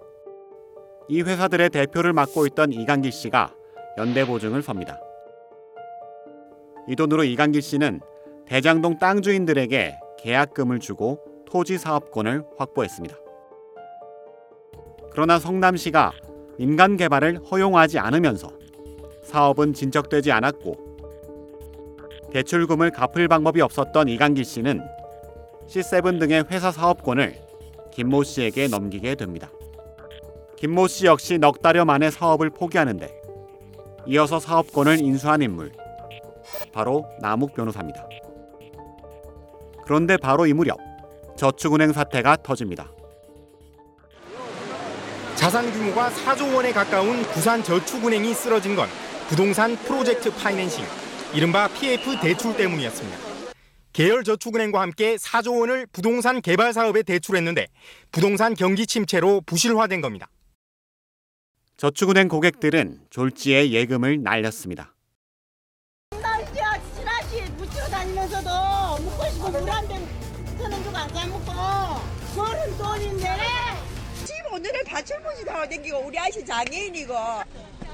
이 1.09 1.23
회사들의 1.23 1.71
대표를 1.71 2.13
맡고 2.13 2.47
있던 2.47 2.73
이강기 2.73 3.11
씨가 3.11 3.55
연대 3.99 4.25
보증을 4.25 4.63
섭니다. 4.63 5.01
이 6.89 6.97
돈으로 6.97 7.25
이강기 7.25 7.61
씨는 7.61 8.01
대장동 8.47 8.99
땅 8.99 9.21
주인들에게 9.21 9.99
계약금을 10.19 10.81
주고 10.81 11.21
토지 11.47 11.79
사업권을 11.79 12.45
확보했습니다. 12.57 13.17
그러나 15.11 15.39
성남시가 15.39 16.13
민간 16.59 16.97
개발을 16.97 17.39
허용하지 17.51 17.99
않으면서 17.99 18.51
사업은 19.31 19.73
진척되지 19.73 20.33
않았고 20.33 20.91
대출금을 22.33 22.91
갚을 22.91 23.29
방법이 23.29 23.61
없었던 23.61 24.09
이강기 24.09 24.45
씨는 24.45 24.83
C7 25.69 26.19
등의 26.19 26.45
회사 26.51 26.71
사업권을 26.73 27.37
김모 27.93 28.25
씨에게 28.25 28.69
넘기게 28.69 29.15
됩니다. 29.15 29.51
김모 30.57 30.89
씨 30.89 31.07
역시 31.07 31.39
넉 31.39 31.63
달여 31.63 31.85
만에 31.85 32.11
사업을 32.11 32.51
포기하는데 32.51 33.09
이어서 34.07 34.41
사업권을 34.41 35.01
인수한 35.01 35.43
인물 35.43 35.73
바로 36.73 37.07
남욱 37.21 37.55
변호사입니다. 37.55 38.07
그런데 39.85 40.17
바로 40.17 40.47
이 40.47 40.53
무렵 40.53 40.79
저축은행 41.37 41.93
사태가 41.93 42.37
터집니다. 42.43 42.91
자산 45.37 45.73
규모가 45.73 46.11
4조 46.11 46.55
원에 46.55 46.73
가까운 46.73 47.23
부산 47.23 47.63
저축은행이 47.63 48.35
쓰러진 48.35 48.77
건 48.77 48.89
부동산 49.31 49.77
프로젝트 49.77 50.29
파이낸싱, 50.35 50.85
이른바 51.33 51.69
PF 51.69 52.19
대출 52.21 52.57
때문이었습니다. 52.57 53.17
계열저축은행과 53.93 54.81
함께 54.81 55.15
4조 55.15 55.61
원을 55.61 55.87
부동산 55.93 56.41
개발 56.43 56.73
사업에 56.73 57.05
대출했는데 57.05 57.69
부동산 58.11 58.55
경기 58.55 58.89
침체로 58.89 59.41
부실화된 59.43 60.01
겁니다. 60.01 60.29
저축은행 61.77 62.27
고객들은 62.27 63.03
졸지에 63.11 63.71
예금을 63.71 64.21
날렸습니다. 64.21 64.97
날씨야 66.21 66.73
지라시 66.97 67.43
묻히고 67.53 67.89
다니면서도 67.89 69.03
묵고 69.05 69.31
싶어. 69.31 69.49
물한대 69.49 69.95
쓰는 70.59 70.83
주고 70.83 70.97
안 70.97 71.09
사먹고 71.09 71.53
그런 72.35 72.79
돈인데. 72.79 73.29
집 74.25 74.35
오늘을 74.53 74.83
밭을 74.85 75.23
보지 75.23 75.45
다. 75.45 75.69
댕기고 75.69 75.99
우리 75.99 76.19
아저씨 76.19 76.45
장애인이고 76.45 77.15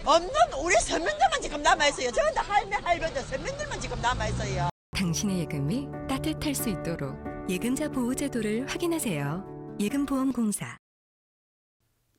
없는 0.06 0.30
우리 0.62 0.74
서민들만 0.76 1.42
지금 1.42 1.60
남아있어요. 1.62 2.10
저한테 2.12 2.40
할매, 2.40 2.76
할배들 2.76 3.22
서민들만 3.22 3.80
지금 3.80 4.00
남아있어요. 4.00 4.68
당신의 4.96 5.40
예금이 5.40 5.88
따뜻할 6.08 6.54
수 6.54 6.70
있도록 6.70 7.16
예금자 7.48 7.88
보호제도를 7.88 8.66
확인하세요. 8.68 9.76
예금보험공사 9.80 10.76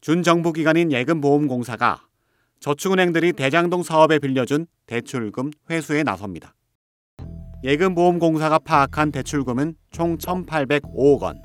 준정부기관인 0.01 0.91
예금보험공사가 0.91 2.01
저축은행들이 2.59 3.33
대장동 3.33 3.83
사업에 3.83 4.19
빌려준 4.19 4.67
대출금 4.85 5.51
회수에 5.69 6.03
나섭니다. 6.03 6.55
예금보험공사가 7.63 8.59
파악한 8.59 9.11
대출금은 9.11 9.75
총 9.91 10.17
1,805억 10.17 11.21
원. 11.21 11.41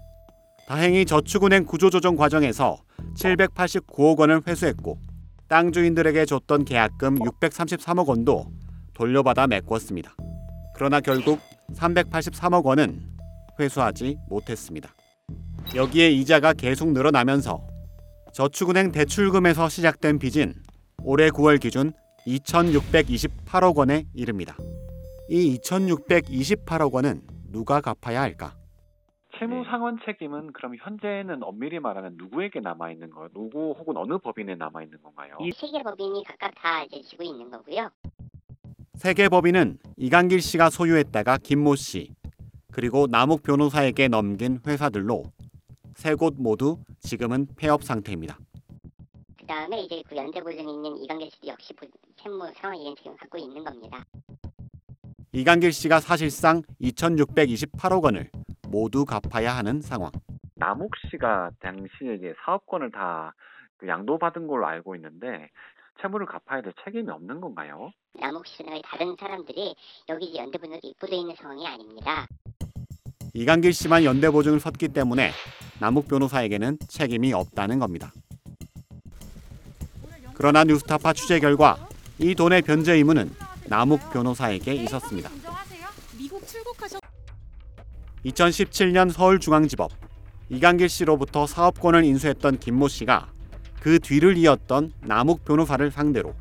다행히 0.67 1.07
저축은행 1.07 1.65
구조조정 1.65 2.17
과정에서 2.17 2.79
789억 3.17 4.19
원을 4.19 4.43
회수했고 4.47 4.99
땅 5.53 5.71
주인들에게 5.71 6.25
줬던 6.25 6.65
계약금 6.65 7.19
633억 7.19 8.07
원도 8.07 8.47
돌려받아 8.95 9.47
메꿨습니다. 9.47 10.17
그러나 10.75 10.99
결국 10.99 11.41
383억 11.75 12.65
원은 12.65 13.03
회수하지 13.61 14.17
못했습니다. 14.31 14.95
여기에 15.75 16.11
이자가 16.13 16.55
계속 16.55 16.93
늘어나면서 16.93 17.63
저축은행 18.33 18.93
대출금에서 18.93 19.69
시작된 19.69 20.19
빚은 20.21 20.55
올해 21.03 21.29
9월 21.29 21.61
기준 21.61 21.93
2,628억 22.27 23.77
원에 23.77 24.07
이릅니다. 24.15 24.57
이 25.29 25.59
2,628억 25.59 26.93
원은 26.93 27.21
누가 27.51 27.83
갚아야 27.83 28.23
할까? 28.23 28.57
채무 29.39 29.65
상환 29.65 29.99
책임은 30.05 30.53
그럼 30.53 30.77
현재는 30.77 31.43
엄밀히 31.43 31.79
말하면 31.79 32.15
누구에게 32.17 32.61
남아 32.61 32.91
있는 32.93 33.11
거예요? 33.11 33.29
누구 33.33 33.75
혹은 33.79 33.97
어느 33.97 34.19
법인에 34.19 34.55
남아 34.55 34.83
있는 34.83 35.01
건가요? 35.03 35.37
이 35.41 35.51
세계 35.53 35.83
법인이 35.83 36.23
각각 36.25 36.53
다 36.55 36.83
이제 36.85 37.01
지고 37.03 37.23
있는 37.23 37.51
거고요. 37.51 37.89
세계 38.95 39.29
법인은 39.29 39.79
이강길 39.97 40.41
씨가 40.43 40.71
소유했다가 40.71 41.39
김모 41.39 41.77
씨 41.77 42.15
그리고 42.71 43.07
남욱 43.09 43.43
변호사에게 43.43 44.09
넘긴 44.09 44.61
회사들로 44.67 45.25
세 45.95 46.15
곳 46.15 46.35
모두 46.39 46.79
지금은 47.01 47.47
폐업 47.57 47.83
상태입니다. 47.83 48.39
그 49.39 49.47
다음에 49.47 49.81
이제 49.81 50.03
그 50.09 50.17
연대 50.17 50.41
보증에 50.41 50.61
있는 50.71 50.97
이강길 50.99 51.31
씨도 51.31 51.49
역시 51.49 51.73
보- 51.75 51.87
채무 52.17 52.51
상환 52.55 52.77
이행 52.79 52.95
책임 52.97 53.13
을 53.13 53.17
갖고 53.19 53.39
있는 53.39 53.65
겁니다. 53.65 54.05
이강길 55.33 55.73
씨가 55.73 56.01
사실상 56.01 56.63
2,628억 56.81 58.05
원을 58.05 58.31
모두 58.73 59.05
갚아야 59.05 59.55
하는 59.55 59.83
상황. 59.83 60.11
남욱 60.55 60.93
씨가 61.11 61.51
당시에 61.61 62.15
이제 62.17 62.35
사업권을 62.45 62.91
다그 62.91 63.87
양도받은 63.87 64.47
걸로 64.47 64.67
알고 64.67 64.97
있는데 64.97 65.51
채무를 66.01 66.27
갚아야 66.27 66.63
될 66.63 66.73
책임이 66.83 67.11
없는 67.11 67.41
건가요? 67.41 67.91
남욱 68.19 68.47
씨나 68.47 68.81
다른 68.83 69.15
사람들이 69.21 69.77
여기 70.09 70.25
이제 70.25 70.39
연대보증에 70.39 70.81
입부돼 70.83 71.17
있는 71.17 71.35
상황이 71.37 71.67
아닙니다. 71.67 72.27
이강길 73.35 73.75
씨만 73.75 74.05
연대보증을 74.05 74.59
섰기 74.59 74.89
때문에 74.89 75.31
남욱 75.79 76.09
변호사에게는 76.09 76.79
책임이 76.89 77.35
없다는 77.35 77.79
겁니다. 77.79 78.11
그러나 80.35 80.65
뉴스타파 80.65 81.13
취재 81.13 81.41
결과 81.41 81.77
이 82.19 82.35
돈의 82.35 82.63
변제 82.63 82.95
의무는 82.95 83.31
남욱 83.69 84.01
변호사에게 84.13 84.73
있었습니다. 84.75 85.42
미국 88.23 88.37
출국하셨 88.37 88.69
2017년 88.71 89.11
서울중앙지법 89.11 89.91
이강길 90.49 90.89
씨로부터 90.89 91.47
사업권을 91.47 92.05
인수했던 92.05 92.59
김모 92.59 92.89
씨가 92.89 93.33
그 93.81 93.99
뒤를 93.99 94.37
이었던 94.37 94.93
남욱 95.01 95.45
변호사를 95.45 95.91
상대로 95.91 96.35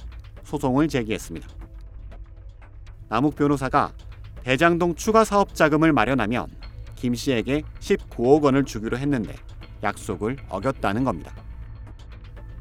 소송을 0.44 0.88
제기했습니다. 0.88 1.48
남욱 3.10 3.36
변호사가 3.36 3.94
대장동 4.44 4.96
추가 4.96 5.24
사업 5.24 5.56
자금을 5.56 5.92
마련하면 5.92 6.48
김 6.96 7.16
씨에게 7.16 7.64
19억 7.80 8.44
원을 8.44 8.64
주기로 8.64 8.98
했는데 8.98 9.36
약속을 9.82 10.38
어겼다는 10.50 11.04
겁니다. 11.04 11.34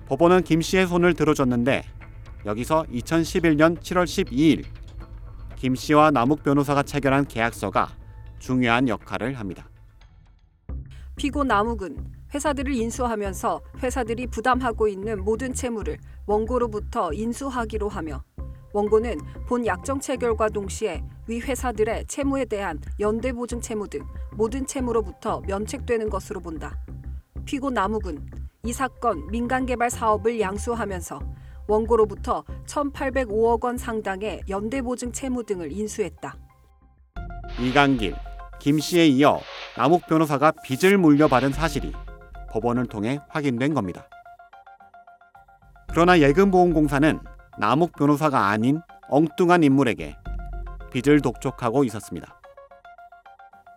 법원은 0.09 0.43
김 0.43 0.63
씨의 0.63 0.87
손을 0.87 1.15
들어줬는데 1.15 1.85
여기서 2.47 2.85
2011년 2.91 3.79
7월 3.81 4.05
12일 4.05 4.65
김 5.57 5.75
씨와 5.75 6.11
남욱 6.11 6.43
변호사가 6.43 6.83
체결한 6.83 7.27
계약서가 7.27 8.00
중요한 8.41 8.89
역할을 8.89 9.35
합니다. 9.35 9.71
피고 11.15 11.45
남욱은 11.45 12.13
회사들을 12.35 12.73
인수하면서 12.75 13.61
회사들이 13.83 14.27
부담하고 14.29 14.89
있는 14.89 15.23
모든 15.23 15.53
채무를 15.53 15.99
원고로부터 16.27 17.13
인수하기로 17.13 17.89
하며 17.89 18.25
원고는 18.73 19.19
본 19.47 19.67
약정 19.67 20.01
체 20.01 20.17
결과 20.17 20.49
동시에 20.49 21.03
위 21.27 21.41
회사들의 21.41 22.07
채무에 22.07 22.45
대한 22.45 22.81
연대 23.01 23.33
보증 23.33 23.61
채무 23.61 23.89
등 23.89 24.01
모든 24.33 24.65
채무로부터 24.65 25.43
면책되는 25.47 26.09
것으로 26.09 26.41
본다. 26.41 26.79
피고 27.45 27.71
남욱은 27.71 28.31
이 28.65 28.73
사건 28.73 29.27
민간 29.27 29.67
개발 29.67 29.91
사업을 29.91 30.41
양수하면서 30.41 31.21
원고로부터 31.67 32.45
1,805억 32.67 33.65
원 33.65 33.77
상당의 33.77 34.43
연대 34.49 34.83
보증 34.83 35.13
채무 35.13 35.45
등을 35.45 35.73
인수했다. 35.73 36.37
이강길, 37.59 38.15
김 38.61 38.79
씨에 38.79 39.09
이어 39.09 39.41
남욱 39.77 40.07
변호사가 40.07 40.53
빚을 40.63 40.99
물려받은 40.99 41.53
사실이 41.53 41.93
법원을 42.51 42.87
통해 42.87 43.19
확인된 43.29 43.75
겁니다. 43.75 44.07
그러나 45.89 46.21
예금보험공사는 46.21 47.19
남욱 47.59 47.93
변호사가 47.93 48.49
아닌 48.49 48.81
엉뚱한 49.09 49.65
인물에게 49.65 50.17
빚을 50.93 51.21
독촉하고 51.21 51.85
있었습니다. 51.85 52.41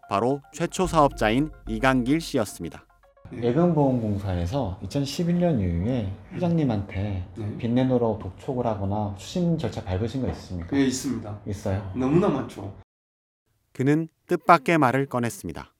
바로 0.09 0.41
최초 0.51 0.85
사업자인 0.85 1.49
이강길 1.67 2.21
씨였습니다. 2.21 2.85
예금보험공사에서 3.31 4.79
2011년 4.83 5.59
이후에 5.59 6.11
회장님한테 6.33 7.25
빚 7.57 7.71
내놓으라고 7.71 8.19
독촉을 8.19 8.65
하거나 8.67 9.15
추심 9.17 9.57
절차 9.57 9.83
밟으신 9.83 10.21
거 10.21 10.27
있습니까? 10.29 10.77
예, 10.77 10.85
있습니다. 10.85 11.39
있어요. 11.47 11.91
너무나 11.95 12.27
많죠. 12.27 12.71
그는 13.73 14.07
뜻밖의 14.27 14.77
말을 14.77 15.07
꺼냈습니다. 15.07 15.73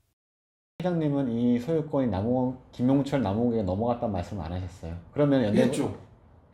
회장님은 0.81 1.29
이 1.29 1.59
소유권이 1.59 2.07
남우 2.07 2.57
김용철 2.71 3.21
남욱에게 3.21 3.63
넘어갔다는 3.63 4.11
말씀을 4.11 4.43
안 4.43 4.51
하셨어요. 4.53 4.97
그러면 5.13 5.43
연대 5.43 5.61
했죠. 5.61 5.95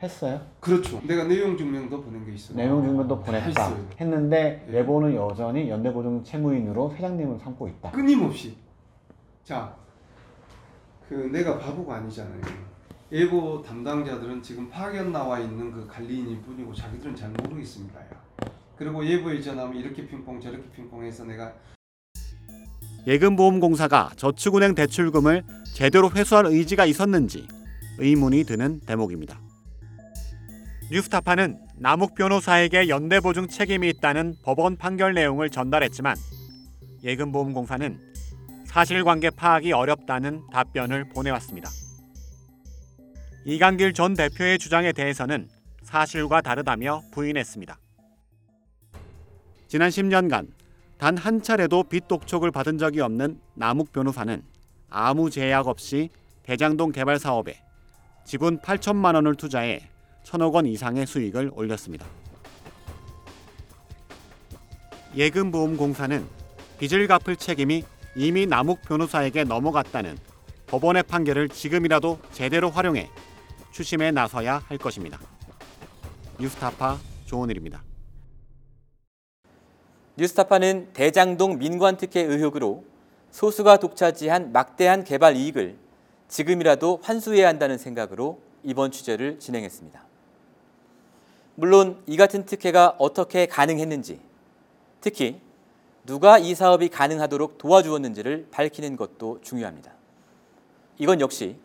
했어요? 0.04 0.40
그렇죠. 0.60 1.02
내가 1.06 1.24
내용 1.26 1.58
증명도 1.58 2.04
보낸 2.04 2.26
게 2.26 2.34
있어요. 2.34 2.58
내용 2.58 2.86
증명도 2.86 3.22
보냈다 3.22 3.46
했어요. 3.46 3.88
했는데 4.00 4.68
예보는 4.72 5.16
여전히 5.16 5.70
연대보증 5.70 6.24
채무인으로 6.24 6.94
회장님을 6.94 7.40
삼고 7.40 7.68
있다. 7.68 7.92
끊임없이. 7.92 8.58
자, 9.44 9.76
그 11.08 11.14
내가 11.32 11.58
바보가 11.58 11.96
아니잖아요. 11.96 12.42
예보 13.12 13.62
담당자들은 13.64 14.42
지금 14.44 14.70
파견 14.70 15.12
나와 15.12 15.40
있는 15.40 15.72
그 15.72 15.88
관리인일 15.88 16.42
뿐이고 16.44 16.74
자기들은 16.74 17.16
잘 17.16 17.30
모르겠습니다. 17.32 18.00
야. 18.80 18.86
그리고 18.86 19.06
예보에 19.06 19.42
전하면 19.42 19.76
이렇게 19.76 20.08
핑퐁 20.08 20.40
저렇게 20.40 20.64
핑퐁 20.72 21.04
해서 21.04 21.26
내가 21.26 21.54
예금보험공사가 23.06 24.12
저축은행 24.16 24.76
대출금을 24.76 25.44
제대로 25.74 26.10
회수할 26.10 26.46
의지가 26.46 26.86
있었는지 26.86 27.48
의문이 27.98 28.46
드는 28.46 28.80
대목입니다. 28.82 29.40
뉴스타파는 30.92 31.60
남욱 31.78 32.16
변호사에게 32.16 32.88
연대보증 32.90 33.48
책임이 33.48 33.90
있다는 33.90 34.36
법원 34.44 34.78
판결 34.78 35.14
내용을 35.14 35.50
전달했지만 35.50 36.16
예금보험공사는 37.04 38.00
사실관계 38.66 39.32
파악이 39.32 39.72
어렵다는 39.72 40.44
답변을 40.52 41.10
보내왔습니다. 41.10 41.70
이강길 43.46 43.94
전 43.94 44.14
대표의 44.14 44.60
주장에 44.60 44.92
대해서는 44.92 45.50
사실과 45.84 46.42
다르다며 46.42 47.02
부인했습니다. 47.12 47.78
지난 49.70 49.90
10년간 49.90 50.48
단 50.98 51.18
한 51.18 51.42
차례도 51.42 51.84
빚 51.84 52.08
독촉을 52.08 52.52
받은 52.52 52.78
적이 52.78 53.02
없는 53.02 53.40
남욱 53.54 53.94
변호사는 53.94 54.44
아무 54.90 55.30
제약 55.30 55.68
없이 55.68 56.10
대장동 56.44 56.92
개발 56.92 57.20
사업에 57.20 57.62
지분 58.26 58.60
8천만 58.60 59.16
원을 59.16 59.36
투자해 59.36 59.90
천억 60.24 60.56
원 60.56 60.66
이상의 60.66 61.08
수익을 61.08 61.52
올렸습니다. 61.54 62.06
예금보험공사는 65.16 66.26
빚을 66.80 67.08
갚을 67.08 67.38
책임이 67.38 67.84
이미 68.16 68.46
남욱 68.46 68.82
변호사에게 68.82 69.44
넘어갔다는 69.46 70.18
법원의 70.68 71.04
판결을 71.04 71.48
지금이라도 71.48 72.20
제대로 72.32 72.70
활용해 72.70 73.10
추심에 73.72 74.12
나서야 74.12 74.64
할 74.68 74.78
것입니다. 74.78 75.20
뉴스타파 76.40 76.98
조은일입니다. 77.26 77.89
뉴스타파는 80.20 80.90
대장동 80.92 81.60
민관특혜 81.60 82.20
의혹으로 82.20 82.84
소수가 83.32 83.78
독차지한 83.78 84.52
막대한 84.52 85.06
개발 85.06 85.38
이익을 85.38 85.78
지금이라도 86.28 87.00
환수해야 87.02 87.48
한다는 87.48 87.78
생각으로 87.78 88.42
이번 88.64 88.92
취재를 88.92 89.40
진행했습니다. 89.40 90.04
물론 91.56 92.04
이 92.06 92.18
같은 92.18 92.46
특혜가 92.46 92.96
어떻게 93.00 93.46
가능했는지, 93.46 94.20
특히 95.00 95.40
누가 96.06 96.38
이 96.38 96.54
사업이 96.54 96.90
가능하도록 96.90 97.58
도와주었는지를 97.58 98.48
밝히는 98.52 98.98
것도 98.98 99.40
중요합니다. 99.42 99.94
이건 100.98 101.22
역시 101.22 101.56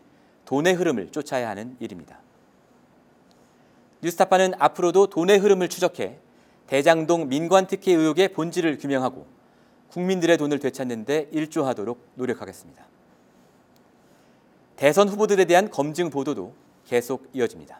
돈의 0.45 0.75
흐름을 0.75 1.11
쫓아야 1.11 1.49
하는 1.49 1.75
일입니다. 1.81 2.19
뉴스타파는 4.01 4.53
앞으로도 4.59 5.07
돈의 5.07 5.39
흐름을 5.39 5.67
추적해 5.67 6.19
대장동 6.67 7.29
민관특혜 7.29 7.93
의혹의 7.93 8.33
본질을 8.33 8.77
규명하고 8.77 9.27
국민들의 9.89 10.37
돈을 10.37 10.59
되찾는 10.59 11.05
데 11.05 11.29
일조하도록 11.31 12.13
노력하겠습니다. 12.15 12.85
대선 14.75 15.07
후보들에 15.07 15.45
대한 15.45 15.69
검증 15.69 16.09
보도도 16.09 16.53
계속 16.85 17.29
이어집니다. 17.33 17.79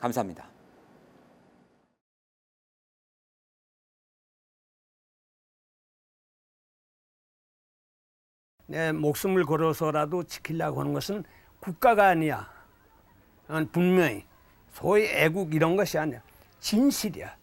감사합니다. 0.00 0.48
내 8.66 8.90
목숨을 8.90 9.44
걸어서라도 9.44 10.24
지키려고 10.24 10.80
하는 10.80 10.92
것은 10.92 11.22
국가가 11.60 12.08
아니야. 12.08 12.50
난 13.46 13.70
분명히 13.70 14.24
소위 14.72 15.04
애국 15.06 15.54
이런 15.54 15.76
것이 15.76 15.96
아니야. 15.98 16.20
진실이야. 16.58 17.36